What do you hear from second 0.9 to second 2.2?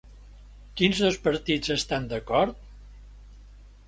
dos partits estan